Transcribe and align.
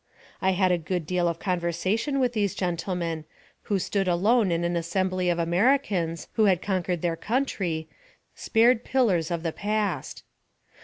I 0.41 0.53
had 0.53 0.71
a 0.71 0.79
good 0.79 1.05
deal 1.05 1.27
of 1.27 1.37
conversation 1.37 2.19
with 2.19 2.33
these 2.33 2.55
gentlemen, 2.55 3.23
who 3.61 3.77
stood 3.77 4.07
alone 4.07 4.51
in 4.51 4.63
an 4.63 4.75
assembly 4.75 5.29
of 5.29 5.37
Americans, 5.37 6.27
who 6.33 6.45
had 6.45 6.59
conquered 6.59 7.03
their 7.03 7.15
country, 7.15 7.87
spared 8.33 8.83
pillars 8.83 9.29
of 9.29 9.43
the 9.43 9.51
past. 9.53 10.23